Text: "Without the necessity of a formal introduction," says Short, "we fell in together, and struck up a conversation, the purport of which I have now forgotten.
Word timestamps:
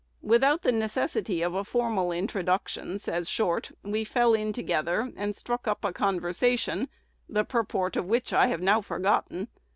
"Without 0.23 0.63
the 0.63 0.71
necessity 0.71 1.43
of 1.43 1.53
a 1.53 1.63
formal 1.63 2.11
introduction," 2.11 2.97
says 2.97 3.29
Short, 3.29 3.71
"we 3.83 4.03
fell 4.03 4.33
in 4.33 4.51
together, 4.51 5.13
and 5.15 5.35
struck 5.35 5.67
up 5.67 5.85
a 5.85 5.93
conversation, 5.93 6.89
the 7.29 7.43
purport 7.45 7.95
of 7.95 8.07
which 8.07 8.33
I 8.33 8.47
have 8.47 8.63
now 8.63 8.81
forgotten. 8.81 9.47